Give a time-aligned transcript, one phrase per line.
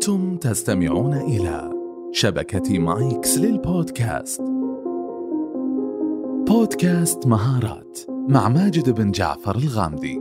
[0.00, 1.72] أنتم تستمعون إلى
[2.12, 4.40] شبكة مايكس للبودكاست.
[6.48, 10.20] بودكاست مهارات مع ماجد بن جعفر الغامدي.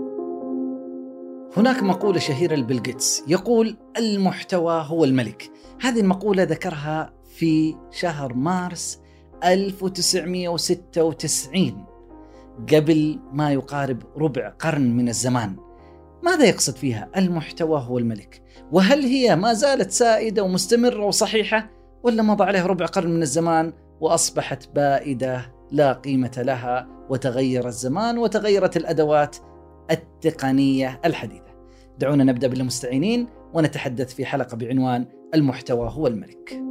[1.57, 2.81] هناك مقولة شهيرة لبيل
[3.27, 5.51] يقول المحتوى هو الملك.
[5.81, 8.99] هذه المقولة ذكرها في شهر مارس
[9.43, 11.85] 1996
[12.73, 15.68] قبل ما يقارب ربع قرن من الزمان.
[16.23, 21.69] ماذا يقصد فيها المحتوى هو الملك؟ وهل هي ما زالت سائدة ومستمرة وصحيحة
[22.03, 28.77] ولا مضى عليها ربع قرن من الزمان وأصبحت بائدة لا قيمة لها وتغير الزمان وتغيرت
[28.77, 29.37] الأدوات
[29.91, 31.49] التقنية الحديثة؟
[31.99, 35.05] دعونا نبدأ بالمستعينين ونتحدث في حلقة بعنوان
[35.35, 36.63] المحتوى هو الملك.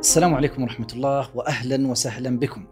[0.00, 2.66] السلام عليكم ورحمة الله وأهلا وسهلا بكم.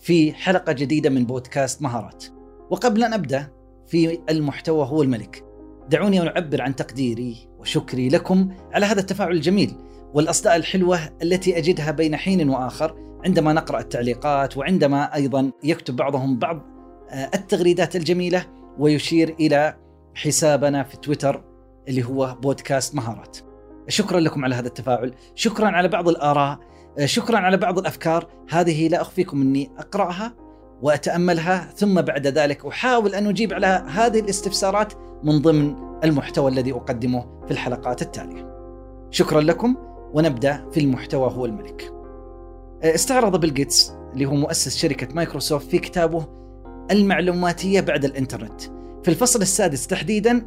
[0.00, 2.24] في حلقة جديدة من بودكاست مهارات.
[2.70, 3.48] وقبل أن أبدأ
[3.86, 5.44] في المحتوى هو الملك.
[5.90, 9.74] دعوني أعبر عن تقديري وشكري لكم على هذا التفاعل الجميل
[10.14, 16.62] والأصداء الحلوة التي أجدها بين حين وآخر عندما نقرأ التعليقات وعندما أيضا يكتب بعضهم بعض
[17.10, 18.46] آه، التغريدات الجميلة
[18.78, 19.76] ويشير إلى
[20.14, 21.44] حسابنا في تويتر
[21.88, 23.38] اللي هو بودكاست مهارات.
[23.88, 26.58] شكرا لكم على هذا التفاعل شكرا على بعض الآراء
[27.04, 30.34] شكرا على بعض الأفكار هذه لا أخفيكم إني أقرأها
[30.82, 34.92] وأتأملها ثم بعد ذلك أحاول أن أجيب على هذه الاستفسارات
[35.22, 38.50] من ضمن المحتوى الذي أقدمه في الحلقات التالية.
[39.10, 39.76] شكرا لكم
[40.12, 41.92] ونبدأ في المحتوى هو الملك.
[42.82, 46.26] استعرض بيل جيتس اللي هو مؤسس شركة مايكروسوفت في كتابه
[46.90, 48.62] المعلوماتية بعد الإنترنت
[49.02, 50.46] في الفصل السادس تحديدا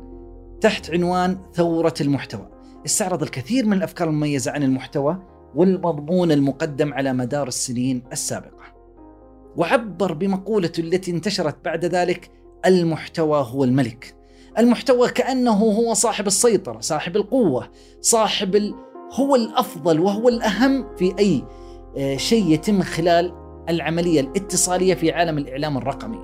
[0.62, 2.53] تحت عنوان ثورة المحتوى.
[2.86, 5.18] استعرض الكثير من الأفكار المميزة عن المحتوى
[5.56, 8.74] والمضمون المقدم على مدار السنين السابقة.
[9.56, 12.32] وعبر بمقولته التي انتشرت بعد ذلك
[12.66, 14.16] المحتوى هو الملك.
[14.58, 17.70] المحتوى كأنه هو صاحب السيطرة، صاحب القوة،
[18.02, 18.76] صاحب ال...
[19.14, 21.44] هو الأفضل وهو الأهم في أي
[21.98, 23.34] آه، شيء يتم خلال
[23.70, 26.20] العملية الاتصالية في عالم الإعلام الرقمي.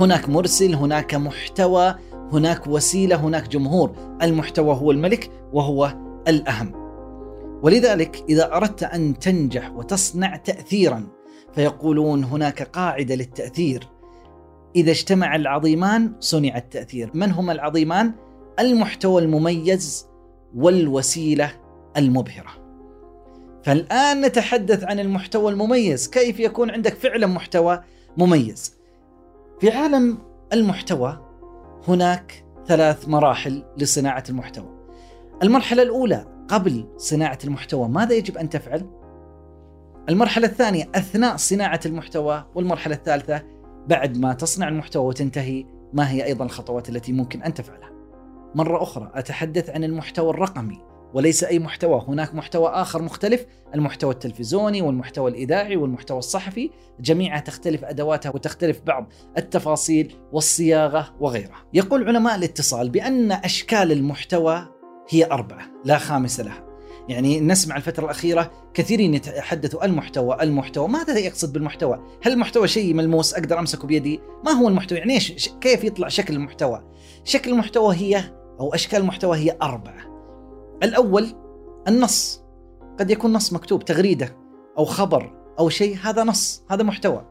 [0.00, 1.94] هناك مرسل، هناك محتوى،
[2.32, 5.96] هناك وسيلة، هناك جمهور، المحتوى هو الملك وهو
[6.28, 6.72] الأهم.
[7.62, 11.06] ولذلك إذا أردت أن تنجح وتصنع تاثيرا
[11.54, 13.88] فيقولون هناك قاعدة للتأثير.
[14.76, 17.10] إذا اجتمع العظيمان صنع التأثير.
[17.14, 18.12] من هما العظيمان؟
[18.60, 20.06] المحتوى المميز
[20.56, 21.52] والوسيلة
[21.96, 22.50] المبهرة.
[23.62, 26.08] فالآن نتحدث عن المحتوى المميز.
[26.08, 27.80] كيف يكون عندك فعلا محتوى
[28.16, 28.74] مميز؟
[29.60, 30.18] في عالم
[30.52, 31.29] المحتوى
[31.88, 34.80] هناك ثلاث مراحل لصناعة المحتوى.
[35.42, 38.86] المرحلة الأولى قبل صناعة المحتوى ماذا يجب أن تفعل؟
[40.08, 43.42] المرحلة الثانية أثناء صناعة المحتوى والمرحلة الثالثة
[43.86, 47.90] بعد ما تصنع المحتوى وتنتهي ما هي أيضا الخطوات التي ممكن أن تفعلها؟
[48.54, 50.89] مرة أخرى أتحدث عن المحتوى الرقمي.
[51.14, 52.04] وليس أي محتوى.
[52.08, 56.70] هناك محتوى آخر مختلف المحتوى التلفزيوني والمحتوى الإذاعي والمحتوى الصحفي.
[57.00, 61.66] جميعها تختلف أدواتها وتختلف بعض التفاصيل والصياغة وغيرها.
[61.74, 64.68] يقول علماء الاتصال بأن أشكال المحتوى
[65.08, 66.70] هي أربعة لا خامس لها.
[67.08, 73.34] يعني نسمع الفترة الأخيرة كثيرين يتحدثوا المحتوى المحتوى ماذا يقصد بالمحتوى؟ هل المحتوى شيء ملموس؟
[73.34, 76.84] أقدر أمسكه بيدي؟ ما هو المحتوى؟ يعني إيش؟ كيف يطلع شكل المحتوى؟
[77.24, 78.24] شكل المحتوى هي
[78.60, 80.19] أو أشكال المحتوى هي أربعة.
[80.82, 81.26] الأول
[81.88, 82.42] النص.
[82.98, 84.36] قد يكون نص مكتوب تغريدة
[84.78, 87.26] أو خبر أو شيء هذا نص هذا محتوى.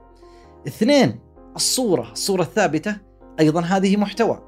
[0.67, 1.19] اثنين
[1.55, 2.97] الصورة الصورة الثابتة
[3.39, 4.43] أيضا هذه محتوى.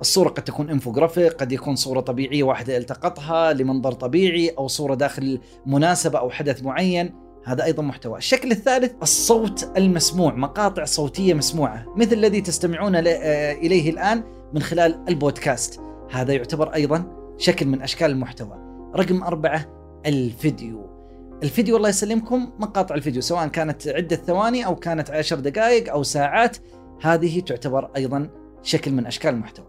[0.00, 5.40] الصورة قد تكون انفوجرافيك قد يكون صورة طبيعية واحدة التقطها لمنظر طبيعي أو صورة داخل
[5.66, 8.18] مناسبة أو حدث معين هذا أيضا محتوى.
[8.18, 15.80] الشكل الثالث الصوت المسموع مقاطع صوتية مسموعة مثل الذي تستمعون إليه الآن من خلال البودكاست.
[16.10, 18.56] هذا يعتبر أيضا شكل من أشكال المحتوى.
[18.96, 19.66] رقم أربعة
[20.06, 20.94] الفيديو.
[21.42, 26.56] الفيديو الله يسلمكم مقاطع الفيديو سواء كانت عدة ثواني أو كانت عشر دقائق أو ساعات
[27.02, 28.30] هذه تعتبر أيضا
[28.62, 29.66] شكل من أشكال المحتوى.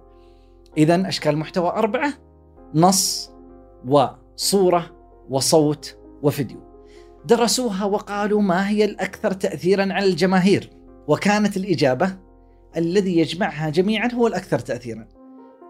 [0.78, 2.14] إذا أشكال المحتوى أربعة
[2.76, 3.32] نص
[3.88, 4.92] وصورة
[5.30, 6.60] وصوت وفيديو.
[7.26, 10.70] درسوها وقالوا ما هي الأكثر تأثيرا على الجماهير
[11.08, 12.18] وكانت الإجابة
[12.78, 15.08] الذي يجمعها جميعا هو الأكثر تأثيرا.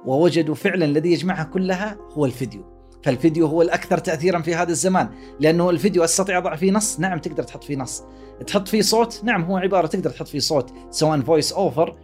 [0.05, 5.09] ووجدوا فعلا الذي يجمعها كلها هو الفيديو فالفيديو هو الأكثر تأثيرا في هذا الزمان
[5.39, 8.03] لأنه الفيديو أستطيع أضع فيه نص نعم تقدر تحط فيه نص
[8.47, 11.95] تحط فيه صوت نعم هو عبارة تقدر تحط فيه صوت سواء voice over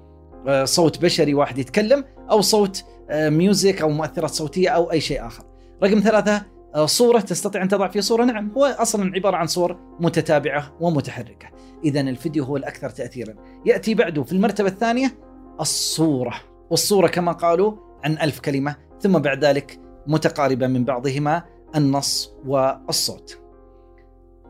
[0.47, 5.27] آه، صوت بشري واحد يتكلم أو صوت music آه، أو مؤثرات صوتية أو أي شيء
[5.27, 5.43] آخر.
[5.83, 6.41] رقم ثلاثة
[6.75, 11.47] آه، صورة تستطيع أن تضع فيه صورة نعم هو أصلا عبارة عن صور متتابعة ومتحركة.
[11.83, 13.35] اذا الفيديو هو الأكثر تاثيرا.
[13.65, 15.17] يأتي بعده في المرتبة الثانية
[15.59, 16.33] الصورة
[16.69, 21.43] والصورة كما قالوا عن ألف كلمة ثم بعد ذلك متقاربة من بعضهما
[21.75, 23.37] النص والصوت.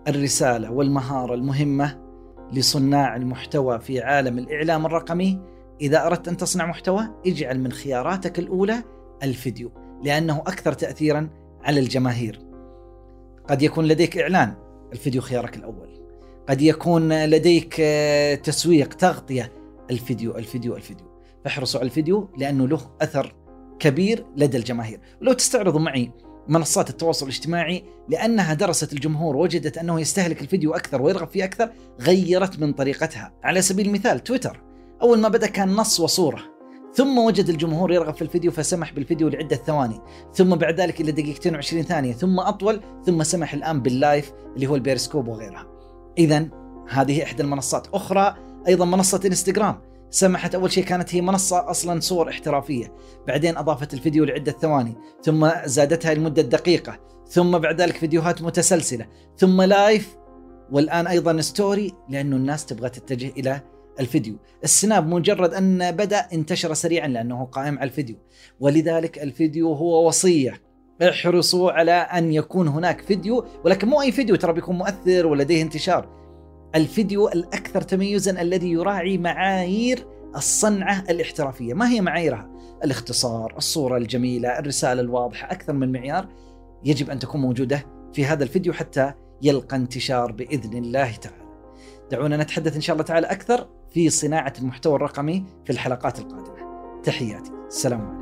[0.08, 2.00] الرسالة والمهارة المهمة
[2.54, 5.40] لصناع المحتوى في عالم الإعلام الرقمي.
[5.82, 8.84] إذا أردت أن تصنع محتوى اجعل من خياراتك الأولى
[9.24, 9.72] الفيديو
[10.04, 11.30] لأنه أكثر تأثيرا
[11.64, 12.40] على الجماهير.
[13.50, 14.54] قد يكون لديك إعلان
[14.94, 15.90] الفيديو خيارك الأول.
[16.50, 19.52] قد يكون لديك آه، تسويق تغطية
[19.92, 21.06] الفيديو الفيديو الفيديو.
[21.44, 23.36] فاحرصوا على الفيديو لأنه له أثر
[23.82, 25.00] كبير لدى الجماهير.
[25.22, 26.12] ولو تستعرضوا معي
[26.48, 31.70] منصات التواصل الاجتماعي لأنها درست الجمهور وجدت أنه يستهلك الفيديو أكثر ويرغب فيه أكثر
[32.02, 33.34] غيرت من طريقتها.
[33.44, 34.62] على سبيل المثال تويتر.
[35.02, 36.40] أول ما بدأ كان نص وصورة.
[36.94, 40.00] ثم وجد الجمهور يرغب في الفيديو فسمح بالفيديو لعدة ثواني.
[40.34, 42.14] ثم بعد ذلك إلى دقيقتين و20 ثانية.
[42.14, 45.68] ثم أطول ثم سمح الآن بال live اللي هو البيرسكوب وغيرها.
[46.18, 46.48] اذا
[46.90, 47.88] هذه إحدى المنصات.
[47.94, 48.36] أخرى
[48.68, 49.91] أيضا منصة إنستغرام.
[50.12, 52.94] سمحت أول شيء كانت هي منصة أصلا صور احترافية،
[53.28, 57.00] بعدين أضافت الفيديو لعدة ثواني، ثم زادتها لمدة دقيقة،
[57.30, 60.18] ثم بعد ذلك فيديوهات متسلسلة، ثم live
[60.72, 63.62] والآن أيضا story لأنه الناس تبغى تتجه إلى
[64.00, 68.16] الفيديو، السناب مجرد أن بدأ انتشر سريعا لأنه قائم على الفيديو،
[68.60, 70.62] ولذلك الفيديو هو وصية.
[71.10, 76.21] احرصوا على أن يكون هناك فيديو ولكن مو أي فيديو ترى بيكون مؤثر ولديه انتشار.
[76.76, 82.50] الفيديو الأكثر تميزا الذي يراعي معايير الصنعة الاحترافية، ما هي معاييرها؟
[82.84, 86.28] الاختصار، الصورة الجميلة، الرسالة الواضحة، أكثر من معيار
[86.84, 91.42] يجب أن تكون موجودة في هذا الفيديو حتى يلقى انتشار بإذن الله تعالى.
[92.12, 97.02] دعونا نتحدث إن شاء الله تعالى أكثر في صناعة المحتوى الرقمي في الحلقات القادمة.
[97.04, 98.22] تحياتي، السلام عليكم.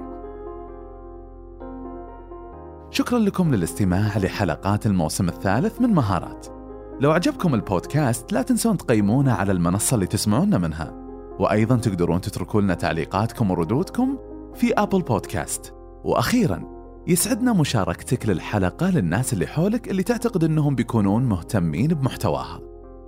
[2.91, 6.58] شكرا لكم للاستماع لحلقات الموسم الثالث من مهارات.
[7.01, 10.93] لو عجبكم البودكاست لا تنسون تقيمونا على المنصة اللي تسمعونا منها.
[11.39, 14.17] وأيضا تقدرون تتركوا لنا تعليقاتكم وردودكم
[14.55, 15.73] في أبل بودكاست.
[16.03, 16.63] وأخيرا
[17.07, 22.59] يسعدنا مشاركتك للحلقة للناس اللي حولك اللي تعتقد أنهم بيكونون مهتمين بمحتواها.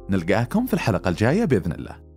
[0.09, 2.10] نلقاكم في الحلقة الجاية بإذن الله.